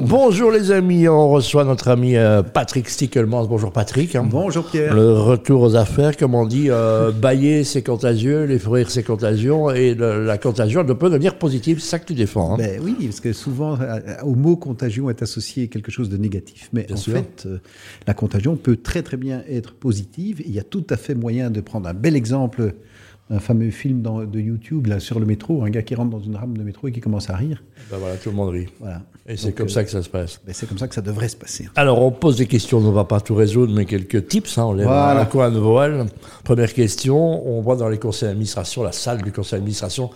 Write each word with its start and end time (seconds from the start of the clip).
Bonjour 0.00 0.50
les 0.52 0.70
amis, 0.70 1.08
on 1.08 1.28
reçoit 1.30 1.64
notre 1.64 1.88
ami 1.88 2.16
euh, 2.16 2.42
Patrick 2.42 2.88
Stickelmans. 2.88 3.46
Bonjour 3.46 3.72
Patrick. 3.72 4.14
hein. 4.14 4.26
Bonjour 4.30 4.64
Pierre. 4.64 4.94
Le 4.94 5.12
retour 5.14 5.62
aux 5.62 5.74
affaires, 5.76 6.16
comme 6.16 6.34
on 6.34 6.46
dit, 6.46 6.66
euh, 6.70 7.10
bailler 7.10 7.64
c'est 7.64 7.82
contagieux, 7.82 8.44
les 8.44 8.58
rire 8.58 8.90
c'est 8.90 9.02
contagieux, 9.02 9.52
et 9.74 9.94
le- 9.94 10.24
la 10.24 10.38
contagion 10.38 10.84
elle 10.86 10.94
peut 10.96 11.10
devenir 11.10 11.36
positive, 11.36 11.80
c'est 11.80 11.88
ça 11.90 11.98
que 11.98 12.06
tu 12.06 12.14
défends. 12.14 12.54
hein. 12.54 12.58
Ben 12.58 12.80
oui, 12.82 12.94
parce 13.02 13.20
que 13.20 13.32
souvent 13.32 13.76
euh, 13.80 13.98
au 14.22 14.34
mot 14.34 14.56
contagion 14.56 15.10
est 15.10 15.20
associé 15.22 15.68
quelque 15.68 15.90
chose 15.90 16.08
de 16.08 16.16
négatif. 16.16 16.68
Mais 16.72 16.84
Bien 16.84 16.94
en 16.94 16.98
sûr. 16.98 17.14
fait, 17.14 17.44
euh, 17.46 17.58
la 18.06 18.14
contagion 18.14 18.56
peut 18.56 18.76
très 18.76 19.02
très 19.02 19.16
bien 19.16 19.42
être 19.48 19.74
positive. 19.74 20.42
Il 20.46 20.54
y 20.54 20.60
a 20.60 20.64
tout 20.64 20.84
à 20.90 20.96
fait 20.96 21.14
moyen 21.14 21.50
de 21.50 21.60
prendre 21.60 21.88
un 21.88 21.94
bel 21.94 22.14
exemple, 22.14 22.74
un 23.30 23.40
fameux 23.40 23.70
film 23.70 24.00
dans- 24.02 24.24
de 24.24 24.40
YouTube 24.40 24.86
là 24.86 25.00
sur 25.00 25.20
le 25.20 25.26
métro, 25.26 25.62
un 25.62 25.70
gars 25.70 25.82
qui 25.82 25.94
rentre 25.94 26.10
dans 26.10 26.20
une 26.20 26.36
rame 26.36 26.56
de 26.56 26.62
métro 26.62 26.88
et 26.88 26.92
qui 26.92 27.00
commence 27.00 27.28
à 27.28 27.36
rire. 27.36 27.62
Ben 27.90 27.98
voilà, 27.98 28.16
tout 28.16 28.30
le 28.30 28.36
monde 28.36 28.50
rit. 28.50 28.66
Voilà. 28.80 29.02
Et 29.26 29.36
c'est 29.36 29.52
comme 29.52 29.66
euh, 29.66 29.70
ça 29.70 29.84
que 29.84 29.90
ça 29.90 30.02
se 30.02 30.08
passe. 30.08 30.40
ben, 30.46 30.54
c'est 30.54 30.66
comme 30.66 30.78
ça 30.78 30.88
que 30.88 30.94
ça 30.94 31.02
devrait 31.02 31.28
se 31.28 31.36
passer. 31.36 31.68
Alors 31.76 32.00
on 32.00 32.10
pose 32.10 32.36
des 32.38 32.46
questions, 32.46 32.78
on 32.78 32.80
ne 32.88 32.90
va 32.90 33.04
pas 33.04 33.20
tout 33.20 33.34
résoudre, 33.34 33.74
mais 33.74 33.84
quelques 33.84 34.28
tips, 34.28 34.56
hein, 34.56 34.64
on 34.64 34.72
les 34.72 34.84
Voilà. 34.84 35.08
à 35.08 35.14
la 35.14 35.26
coin 35.26 35.50
de 35.50 35.58
voile. 35.58 36.06
Première 36.44 36.72
question, 36.72 37.46
on 37.46 37.60
voit 37.60 37.76
dans 37.76 37.88
les 37.88 37.98
conseils 37.98 38.28
d'administration, 38.30 38.82
la 38.82 38.92
salle 38.92 39.20
du 39.22 39.30
conseil 39.32 39.58
d'administration, 39.58 40.10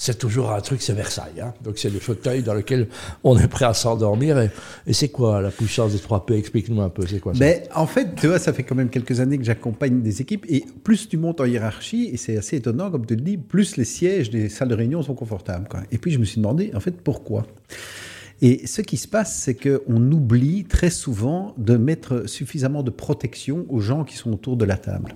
c'est 0.00 0.16
toujours 0.16 0.52
un 0.52 0.60
truc, 0.60 0.80
c'est 0.80 0.92
Versailles. 0.92 1.40
hein. 1.42 1.52
Donc 1.62 1.76
c'est 1.76 1.90
le 1.90 1.98
fauteuil 1.98 2.42
dans 2.42 2.54
lequel 2.54 2.86
on 3.24 3.36
est 3.36 3.48
prêt 3.48 3.64
à 3.64 3.74
s'endormir. 3.74 4.38
Et, 4.38 4.92
c'est 4.92 5.08
quoi 5.08 5.42
la 5.42 5.50
puissance 5.50 5.92
des 5.92 5.98
3 5.98 6.24
P? 6.24 6.36
Explique-nous 6.36 6.80
un 6.80 6.88
peu, 6.88 7.04
c'est 7.06 7.18
quoi 7.18 7.34
ça? 7.34 7.40
Ben, 7.40 7.62
en 7.74 7.86
fait, 7.86 8.14
tu 8.14 8.28
vois, 8.28 8.38
ça 8.38 8.52
fait 8.52 8.62
quand 8.62 8.76
même 8.76 8.90
quelques 8.90 9.18
années 9.18 9.36
que 9.36 9.44
j'accompagne 9.44 10.00
des 10.00 10.22
équipes 10.22 10.46
et 10.48 10.64
plus 10.84 11.08
tu 11.08 11.16
montes 11.16 11.40
en 11.40 11.44
hiérarchie, 11.44 12.10
et 12.12 12.16
c'est 12.16 12.38
assez 12.38 12.56
étonnant, 12.56 12.90
comme 12.90 13.04
tu 13.04 13.16
le 13.16 13.22
dis, 13.22 13.36
plus 13.36 13.76
les 13.76 13.84
sièges 13.84 14.30
des 14.30 14.48
salles 14.48 14.68
de 14.68 14.74
réunion 14.76 15.02
sont 15.02 15.14
confortables. 15.14 15.68
Et 15.90 15.98
puis 15.98 16.12
je 16.12 16.18
me 16.18 16.24
suis 16.24 16.40
demandé, 16.40 16.70
en 16.74 16.80
fait, 16.80 16.92
pourquoi? 16.92 17.44
Et 18.40 18.66
ce 18.66 18.82
qui 18.82 18.96
se 18.96 19.08
passe, 19.08 19.36
c'est 19.36 19.54
qu'on 19.54 20.12
oublie 20.12 20.64
très 20.64 20.90
souvent 20.90 21.54
de 21.58 21.76
mettre 21.76 22.28
suffisamment 22.28 22.84
de 22.84 22.90
protection 22.90 23.66
aux 23.68 23.80
gens 23.80 24.04
qui 24.04 24.16
sont 24.16 24.32
autour 24.32 24.56
de 24.56 24.64
la 24.64 24.76
table. 24.76 25.12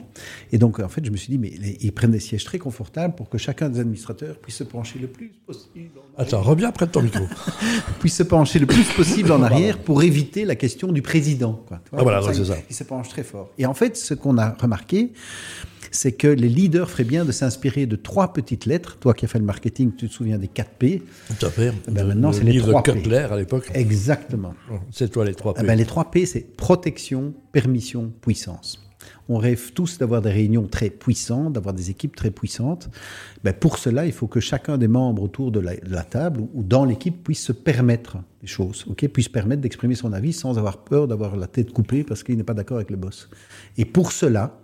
Et 0.50 0.58
donc, 0.58 0.80
en 0.80 0.88
fait, 0.88 1.04
je 1.04 1.10
me 1.10 1.16
suis 1.16 1.30
dit, 1.30 1.38
mais 1.38 1.52
ils 1.80 1.92
prennent 1.92 2.10
des 2.10 2.20
sièges 2.20 2.44
très 2.44 2.58
confortables 2.58 3.14
pour 3.14 3.28
que 3.28 3.38
chacun 3.38 3.68
des 3.68 3.78
administrateurs 3.78 4.38
puisse 4.38 4.56
se 4.56 4.64
pencher 4.64 4.98
le 4.98 5.06
plus 5.06 5.32
possible 5.46 5.90
en 6.16 6.22
Attends, 6.22 6.42
reviens 6.42 6.72
près 6.72 6.86
de 6.86 6.90
ton 6.90 7.02
micro. 7.02 7.24
puisse 8.00 8.16
se 8.16 8.24
pencher 8.24 8.58
le 8.58 8.66
plus 8.66 8.84
possible 8.92 9.30
en 9.30 9.42
arrière 9.42 9.78
pour 9.78 10.02
éviter 10.02 10.44
la 10.44 10.56
question 10.56 10.90
du 10.90 11.02
président. 11.02 11.62
Quoi. 11.68 11.80
Tu 11.84 11.90
vois, 11.90 12.00
Ah, 12.00 12.02
voilà, 12.02 12.32
c'est 12.32 12.44
ça. 12.44 12.56
Il 12.68 12.74
se 12.74 12.84
penche 12.84 13.08
très 13.08 13.22
fort. 13.22 13.50
Et 13.56 13.66
en 13.66 13.74
fait, 13.74 13.96
ce 13.96 14.14
qu'on 14.14 14.36
a 14.36 14.50
remarqué, 14.50 15.12
c'est 15.92 16.12
que 16.12 16.26
les 16.26 16.48
leaders 16.48 16.90
feraient 16.90 17.04
bien 17.04 17.24
de 17.24 17.32
s'inspirer 17.32 17.86
de 17.86 17.96
trois 17.96 18.32
petites 18.32 18.66
lettres. 18.66 18.96
Toi 18.98 19.14
qui 19.14 19.26
as 19.26 19.28
fait 19.28 19.38
le 19.38 19.44
marketing, 19.44 19.92
tu 19.94 20.08
te 20.08 20.12
souviens 20.12 20.38
des 20.38 20.48
4 20.48 20.70
P. 20.70 21.02
Tout 21.28 21.46
à 21.46 21.50
fait. 21.50 21.72
Ben, 21.88 22.06
maintenant, 22.06 22.28
Le 22.28 22.34
c'est 22.34 22.44
les 22.44 22.52
livre 22.52 22.68
3 22.68 22.82
P. 22.82 22.92
Cutler 22.92 23.26
à 23.30 23.36
l'époque. 23.36 23.70
Exactement. 23.74 24.54
C'est 24.90 25.10
toi 25.10 25.24
les 25.24 25.34
3 25.34 25.54
P. 25.54 25.60
Eh 25.62 25.66
ben, 25.66 25.76
les 25.76 25.84
3 25.84 26.10
P, 26.10 26.26
c'est 26.26 26.56
protection, 26.56 27.34
permission, 27.52 28.10
puissance. 28.20 28.82
On 29.28 29.36
rêve 29.36 29.72
tous 29.72 29.98
d'avoir 29.98 30.22
des 30.22 30.30
réunions 30.30 30.66
très 30.66 30.90
puissantes, 30.90 31.52
d'avoir 31.52 31.74
des 31.74 31.90
équipes 31.90 32.16
très 32.16 32.30
puissantes. 32.30 32.88
Ben, 33.44 33.52
pour 33.52 33.78
cela, 33.78 34.06
il 34.06 34.12
faut 34.12 34.26
que 34.26 34.40
chacun 34.40 34.78
des 34.78 34.88
membres 34.88 35.22
autour 35.22 35.52
de 35.52 35.60
la, 35.60 35.76
de 35.76 35.90
la 35.90 36.04
table 36.04 36.40
ou, 36.40 36.50
ou 36.54 36.62
dans 36.62 36.84
l'équipe 36.84 37.22
puisse 37.22 37.42
se 37.42 37.52
permettre 37.52 38.16
des 38.40 38.46
choses, 38.46 38.84
ok? 38.88 39.06
Puisse 39.08 39.28
permettre 39.28 39.60
d'exprimer 39.60 39.94
son 39.94 40.12
avis 40.12 40.32
sans 40.32 40.58
avoir 40.58 40.78
peur 40.78 41.06
d'avoir 41.06 41.36
la 41.36 41.46
tête 41.46 41.72
coupée 41.72 42.02
parce 42.02 42.22
qu'il 42.22 42.36
n'est 42.36 42.44
pas 42.44 42.54
d'accord 42.54 42.78
avec 42.78 42.90
le 42.90 42.96
boss. 42.96 43.28
Et 43.76 43.84
pour 43.84 44.12
cela, 44.12 44.58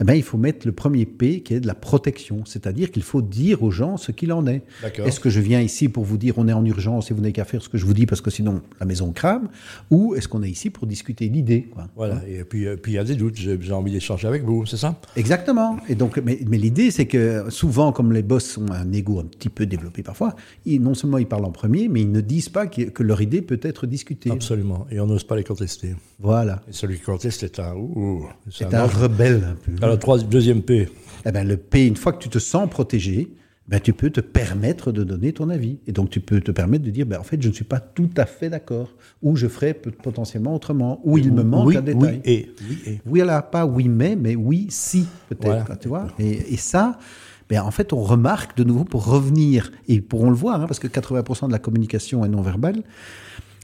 eh 0.00 0.04
ben, 0.04 0.14
il 0.14 0.22
faut 0.22 0.38
mettre 0.38 0.66
le 0.66 0.72
premier 0.72 1.06
P 1.06 1.40
qui 1.40 1.54
est 1.54 1.60
de 1.60 1.66
la 1.66 1.74
protection, 1.74 2.44
c'est-à-dire 2.44 2.90
qu'il 2.90 3.02
faut 3.02 3.22
dire 3.22 3.62
aux 3.62 3.70
gens 3.70 3.96
ce 3.96 4.12
qu'il 4.12 4.32
en 4.32 4.46
est. 4.46 4.62
Est-ce 4.98 5.20
que 5.20 5.30
je 5.30 5.40
viens 5.40 5.60
ici 5.60 5.88
pour 5.88 6.04
vous 6.04 6.18
dire 6.18 6.34
on 6.38 6.48
est 6.48 6.52
en 6.52 6.64
urgence 6.64 7.10
et 7.10 7.14
vous 7.14 7.20
n'avez 7.20 7.32
qu'à 7.32 7.44
faire 7.44 7.62
ce 7.62 7.68
que 7.68 7.78
je 7.78 7.86
vous 7.86 7.94
dis 7.94 8.06
parce 8.06 8.20
que 8.20 8.30
sinon 8.30 8.62
la 8.80 8.86
maison 8.86 9.12
crame 9.12 9.48
Ou 9.90 10.14
est-ce 10.14 10.28
qu'on 10.28 10.42
est 10.42 10.50
ici 10.50 10.70
pour 10.70 10.86
discuter 10.86 11.28
d'idées 11.28 11.68
Voilà, 11.96 12.20
et 12.28 12.44
puis 12.44 12.66
euh, 12.66 12.76
puis 12.76 12.92
il 12.92 12.94
y 12.96 12.98
a 12.98 13.04
des 13.04 13.14
doutes, 13.14 13.36
j'ai 13.36 13.72
envie 13.72 13.92
d'échanger 13.92 14.26
avec 14.26 14.44
vous, 14.44 14.66
c'est 14.66 14.76
ça? 14.76 15.00
Exactement. 15.16 15.78
Et 15.88 15.94
donc, 15.94 16.20
mais, 16.24 16.40
mais 16.48 16.58
l'idée, 16.58 16.90
c'est 16.90 17.06
que 17.06 17.46
souvent, 17.48 17.92
comme 17.92 18.12
les 18.12 18.22
boss 18.22 18.58
ont 18.58 18.70
un 18.70 18.92
ego 18.92 19.20
un 19.20 19.24
petit 19.24 19.48
peu 19.48 19.66
développé 19.66 20.02
parfois, 20.02 20.34
ils, 20.64 20.80
non 20.80 20.94
seulement 20.94 21.18
ils 21.18 21.26
parlent 21.26 21.44
en 21.44 21.52
premier, 21.52 21.88
mais 21.88 22.00
ils 22.02 22.10
ne 22.10 22.20
disent 22.20 22.48
pas 22.48 22.66
que, 22.66 22.82
que 22.82 23.02
leur 23.02 23.20
idée 23.20 23.42
peut 23.42 23.60
être 23.62 23.86
discutée. 23.86 24.30
Absolument, 24.30 24.86
et 24.90 25.00
on 25.00 25.06
n'ose 25.06 25.24
pas 25.24 25.36
les 25.36 25.44
contester. 25.44 25.94
Voilà. 26.18 26.62
Et 26.68 26.72
celui 26.72 26.96
qui 26.96 27.02
conteste 27.02 27.42
est 27.42 27.58
un... 27.58 27.74
ouh, 27.74 28.26
un 28.60 28.86
rebelle 28.86 29.44
un 29.44 29.54
peu. 29.54 29.71
Alors, 29.80 29.98
trois- 29.98 30.18
deuxième 30.18 30.62
P. 30.62 30.88
Eh 31.24 31.32
ben, 31.32 31.46
le 31.46 31.56
P, 31.56 31.86
une 31.86 31.96
fois 31.96 32.12
que 32.12 32.18
tu 32.22 32.28
te 32.28 32.38
sens 32.38 32.68
protégé, 32.68 33.32
ben, 33.68 33.78
tu 33.80 33.92
peux 33.92 34.10
te 34.10 34.20
permettre 34.20 34.90
de 34.90 35.04
donner 35.04 35.32
ton 35.32 35.48
avis. 35.48 35.78
Et 35.86 35.92
donc, 35.92 36.10
tu 36.10 36.20
peux 36.20 36.40
te 36.40 36.50
permettre 36.50 36.84
de 36.84 36.90
dire, 36.90 37.06
ben, 37.06 37.18
en 37.20 37.22
fait, 37.22 37.40
je 37.40 37.48
ne 37.48 37.52
suis 37.54 37.64
pas 37.64 37.78
tout 37.80 38.10
à 38.16 38.26
fait 38.26 38.50
d'accord. 38.50 38.92
Ou 39.22 39.36
je 39.36 39.46
ferais 39.46 39.72
peut- 39.72 39.92
potentiellement 39.92 40.54
autrement. 40.54 41.00
Ou 41.04 41.18
il 41.18 41.32
me 41.32 41.42
manque 41.44 41.68
oui, 41.68 41.76
un 41.76 41.82
détail. 41.82 42.20
Oui, 42.24 42.30
et. 42.32 42.50
Oui, 42.68 42.78
et. 42.86 43.00
Voilà, 43.06 43.40
pas 43.40 43.64
oui 43.64 43.88
mais, 43.88 44.16
mais 44.16 44.34
oui 44.34 44.66
si 44.68 45.06
peut-être, 45.28 45.44
Voilà. 45.64 45.76
tu 45.80 45.88
vois. 45.88 46.08
Et, 46.18 46.54
et 46.54 46.56
ça, 46.56 46.98
ben, 47.48 47.62
en 47.62 47.70
fait, 47.70 47.92
on 47.92 48.02
remarque 48.02 48.56
de 48.56 48.64
nouveau 48.64 48.84
pour 48.84 49.04
revenir, 49.06 49.70
et 49.86 49.94
ils 49.94 50.02
pourront 50.02 50.30
le 50.30 50.36
voir, 50.36 50.60
hein, 50.60 50.66
parce 50.66 50.80
que 50.80 50.88
80% 50.88 51.46
de 51.46 51.52
la 51.52 51.58
communication 51.60 52.24
est 52.24 52.28
non 52.28 52.42
verbale. 52.42 52.82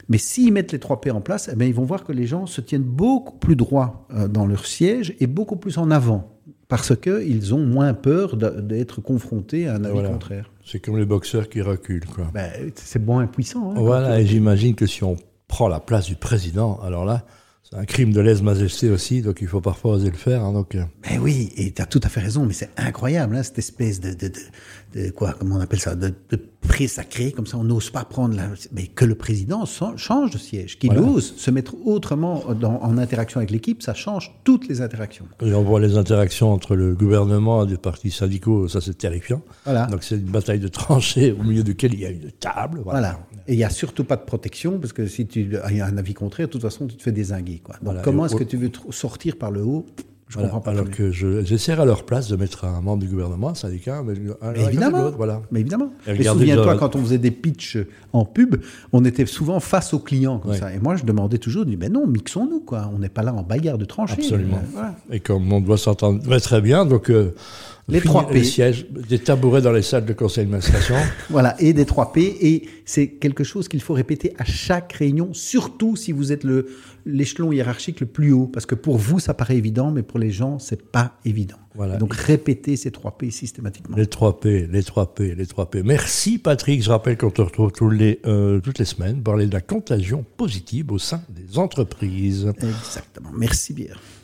Mais 0.08 0.18
s'ils 0.18 0.52
mettent 0.52 0.72
les 0.72 0.78
3 0.78 1.00
P 1.00 1.10
en 1.10 1.20
place, 1.20 1.50
eh 1.52 1.56
ben, 1.56 1.66
ils 1.68 1.74
vont 1.74 1.84
voir 1.84 2.04
que 2.04 2.12
les 2.12 2.26
gens 2.26 2.46
se 2.46 2.60
tiennent 2.60 2.82
beaucoup 2.82 3.36
plus 3.38 3.56
droit 3.56 4.06
euh, 4.14 4.26
dans 4.28 4.46
leur 4.46 4.66
siège 4.66 5.14
et 5.20 5.26
beaucoup 5.26 5.56
plus 5.56 5.76
en 5.78 5.90
avant. 5.90 6.34
Parce 6.68 6.94
qu'ils 6.96 7.54
ont 7.54 7.64
moins 7.64 7.94
peur 7.94 8.36
d'être 8.36 9.00
confrontés 9.00 9.66
à 9.68 9.74
un 9.76 9.84
avis 9.84 9.94
Voilà. 9.94 10.10
contraire. 10.10 10.50
C'est 10.64 10.80
comme 10.80 10.98
les 10.98 11.06
boxeurs 11.06 11.48
qui 11.48 11.62
reculent, 11.62 12.04
quoi. 12.06 12.30
Ben, 12.34 12.50
c'est 12.74 13.02
bon 13.02 13.18
impuissant. 13.20 13.70
hein, 13.70 13.74
Voilà, 13.78 14.20
et 14.20 14.26
j'imagine 14.26 14.74
que 14.74 14.86
si 14.86 15.02
on 15.02 15.16
prend 15.46 15.68
la 15.68 15.80
place 15.80 16.04
du 16.06 16.14
président, 16.14 16.78
alors 16.82 17.06
là, 17.06 17.24
c'est 17.62 17.76
un 17.78 17.84
crime 17.86 18.12
de 18.12 18.20
lèse-majesté 18.20 18.90
aussi, 18.90 19.22
donc 19.22 19.38
il 19.40 19.46
faut 19.46 19.62
parfois 19.62 19.92
oser 19.92 20.10
le 20.10 20.16
faire. 20.16 20.42
hein, 20.44 20.52
donc, 20.52 20.74
euh, 20.74 20.84
Ben 21.08 21.18
oui, 21.20 21.52
et 21.56 21.72
tu 21.72 21.80
as 21.80 21.86
tout 21.86 22.00
à 22.02 22.08
fait 22.10 22.20
raison, 22.20 22.44
mais 22.44 22.52
c'est 22.54 22.70
incroyable, 22.76 23.36
hein, 23.36 23.42
cette 23.42 23.58
espèce 23.58 23.98
de, 24.00 24.12
de, 24.12 24.28
de, 24.28 25.06
de- 25.06 25.10
quoi, 25.10 25.34
comment 25.38 25.56
on 25.56 25.60
appelle 25.60 25.80
ça, 25.80 25.94
de, 25.94 26.12
de 26.62 26.68
pré-sacré, 26.68 27.32
comme 27.32 27.46
ça, 27.46 27.56
on 27.56 27.64
n'ose 27.64 27.90
pas 27.90 28.04
prendre 28.04 28.36
la, 28.36 28.48
mais 28.72 28.86
que 28.86 29.04
le 29.04 29.14
président 29.14 29.64
change 29.96 30.30
de 30.30 30.38
siège, 30.38 30.78
qu'il 30.78 30.92
Voilà. 30.92 31.08
ose 31.08 31.34
se 31.36 31.50
mettre 31.50 31.74
autrement 31.86 32.42
dans- 32.60 32.80
en 32.82 32.98
interaction 32.98 33.38
avec 33.38 33.50
l'équipe, 33.50 33.82
ça 33.82 33.94
change 33.94 34.34
toutes 34.44 34.68
les 34.68 34.80
interactions. 34.80 35.26
et 35.42 35.52
on 35.54 35.62
voit 35.62 35.80
les 35.80 35.96
interactions 35.96 36.52
entre 36.52 36.74
le 36.76 36.94
gouvernement 36.94 37.64
et 37.64 37.66
des 37.68 37.76
partis 37.76 38.10
syndicaux, 38.10 38.68
ça 38.68 38.80
c'est 38.80 38.96
terrifiant. 38.98 39.42
Voilà. 39.64 39.86
Donc 39.86 40.02
c'est 40.02 40.16
une 40.16 40.22
bataille 40.22 40.60
de 40.60 40.68
tranchées 40.68 41.32
au 41.32 41.42
milieu 41.42 41.62
duquel 41.62 41.94
il 41.94 42.00
y 42.00 42.06
a 42.06 42.10
une 42.10 42.30
table. 42.32 42.80
Voilà. 42.84 42.98
Voilà. 43.00 43.20
Et 43.46 43.54
il 43.54 43.56
n'y 43.56 43.64
a 43.64 43.70
surtout 43.70 44.04
pas 44.04 44.16
de 44.16 44.22
protection, 44.24 44.78
parce 44.78 44.92
que 44.92 45.06
si 45.06 45.26
tu 45.26 45.56
as 45.56 45.66
un 45.86 45.96
avis 45.96 46.14
contraire, 46.14 46.48
de 46.48 46.52
toute 46.52 46.62
façon, 46.62 46.86
tu 46.86 46.96
te 46.96 47.02
fais 47.02 47.12
désinguer. 47.12 47.60
Quoi. 47.64 47.76
Donc, 47.82 48.02
comment 48.02 48.26
est-ce 48.26 48.36
que 48.36 48.44
tu 48.44 48.56
veux 48.56 48.70
sortir 48.90 49.36
par 49.36 49.50
le 49.50 49.62
haut 49.64 49.86
Je 50.28 50.34
Voilà. 50.34 50.48
comprends 50.50 50.60
pas. 50.60 50.72
Alors 50.72 50.90
que 50.90 51.10
je- 51.10 51.42
j'essaierai 51.42 51.80
à 51.82 51.84
leur 51.86 52.04
place 52.04 52.28
de 52.28 52.36
mettre 52.36 52.66
un 52.66 52.82
membre 52.82 53.02
du 53.02 53.08
gouvernement, 53.08 53.48
un 53.48 53.54
syndicat, 53.54 54.02
mais 54.04 54.12
un- 54.42 54.52
Mais 54.52 54.64
évidemment. 54.66 55.02
l'autre, 55.04 55.16
Voilà. 55.16 55.40
Mais 55.50 55.60
évidemment. 55.60 55.90
Et 56.06 56.22
souviens-toi, 56.22 56.76
quand 56.76 56.96
on 56.96 57.00
faisait 57.00 57.16
des 57.18 57.30
pitchs 57.30 57.78
en 58.12 58.24
pub, 58.26 58.56
on 58.92 59.04
était 59.06 59.24
souvent 59.24 59.58
face 59.58 59.94
aux 59.94 59.98
clients 60.00 60.38
comme 60.38 60.50
Ouais. 60.50 60.58
ça. 60.58 60.72
Et 60.74 60.78
moi, 60.78 60.96
je 60.96 61.04
demandais 61.04 61.38
toujours, 61.38 61.62
je 61.64 61.68
dis, 61.70 61.76
ben 61.76 61.90
non, 61.92 62.06
mixons-nous, 62.06 62.60
quoi. 62.60 62.90
On 62.94 62.98
n'est 62.98 63.08
pas 63.08 63.22
là 63.22 63.32
en 63.32 63.42
bagarre 63.42 63.78
de 63.78 63.86
tranchées. 63.86 64.14
Absolument. 64.18 64.58
Euh, 64.58 64.68
voilà. 64.72 64.94
Et 65.10 65.20
comme 65.20 65.50
on 65.52 65.60
doit 65.62 65.78
s'entendre 65.78 66.20
très 66.40 66.60
bien, 66.60 66.84
donc 66.84 67.08
euh, 67.10 67.34
Les 67.88 68.02
3 68.02 68.28
P. 68.28 68.34
les 68.34 68.44
sièges, 68.44 68.86
des 68.90 69.18
tabourets 69.18 69.62
dans 69.62 69.72
les 69.72 69.82
salles 69.82 70.04
de 70.04 70.12
conseil 70.12 70.44
d'administration. 70.44 70.96
Voilà, 71.30 71.56
et 71.58 71.72
des 71.72 71.86
3 71.86 72.12
P. 72.12 72.36
Et 72.40 72.68
c'est 72.84 73.08
quelque 73.08 73.44
chose 73.44 73.68
qu'il 73.68 73.80
faut 73.80 73.94
répéter 73.94 74.34
à 74.38 74.44
chaque 74.44 74.92
réunion, 74.92 75.32
surtout 75.32 75.96
si 75.96 76.12
vous 76.12 76.32
êtes 76.32 76.44
le 76.44 76.68
l'échelon 77.06 77.52
hiérarchique 77.52 78.00
le 78.00 78.06
plus 78.06 78.32
haut. 78.32 78.46
Parce 78.46 78.66
que 78.66 78.74
pour 78.74 78.98
vous, 78.98 79.18
ça 79.18 79.32
paraît 79.32 79.56
évident, 79.56 79.90
mais 79.90 80.02
pour 80.02 80.18
les 80.18 80.30
gens, 80.30 80.58
c'est 80.58 80.82
pas 80.82 81.14
évident. 81.24 81.56
Voilà. 81.74 81.96
Donc, 81.96 82.14
répétez 82.14 82.76
ces 82.76 82.90
3 82.90 83.16
P 83.16 83.30
systématiquement. 83.30 83.96
Les 83.96 84.06
3 84.06 84.40
P, 84.40 84.68
les 84.70 84.82
3 84.82 85.14
P, 85.14 85.34
les 85.34 85.46
3 85.46 85.70
P. 85.70 85.82
Merci 85.82 86.38
Patrick. 86.38 86.82
Je 86.82 86.90
rappelle 86.90 87.16
qu'on 87.16 87.30
te 87.30 87.40
retrouve 87.40 87.72
tous 87.72 87.88
les, 87.88 88.20
euh, 88.26 88.60
toutes 88.60 88.78
les 88.78 88.84
semaines 88.84 89.16
pour 89.16 89.32
parler 89.32 89.46
de 89.46 89.54
la 89.54 89.60
contagion 89.60 90.24
positive 90.36 90.92
au 90.92 90.98
sein 90.98 91.22
des 91.30 91.58
entreprises. 91.58 92.52
Exactement. 92.60 93.30
Merci 93.36 93.72
bien. 93.72 93.94